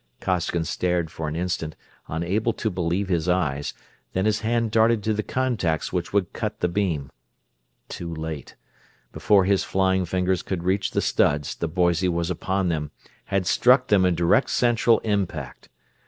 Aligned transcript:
Costigan 0.19 0.63
stared 0.63 1.11
for 1.11 1.27
an 1.27 1.35
instant, 1.35 1.75
unable 2.07 2.53
to 2.53 2.71
believe 2.71 3.07
his 3.07 3.29
eyes, 3.29 3.75
then 4.13 4.25
his 4.25 4.39
hand 4.39 4.71
darted 4.71 5.03
to 5.03 5.13
the 5.13 5.21
contacts 5.21 5.93
which 5.93 6.11
would 6.11 6.33
cut 6.33 6.59
the 6.59 6.67
beam. 6.67 7.11
Too 7.87 8.11
late. 8.11 8.55
Before 9.11 9.45
his 9.45 9.63
flying 9.63 10.05
fingers 10.05 10.41
could 10.41 10.63
reach 10.63 10.89
the 10.89 11.01
studs 11.01 11.53
the 11.53 11.67
Boise 11.67 12.09
was 12.09 12.31
upon 12.31 12.69
them; 12.69 12.89
had 13.25 13.45
struck 13.45 13.89
them 13.89 14.03
in 14.03 14.15
direct 14.15 14.49
central 14.49 14.97
impact. 15.01 15.69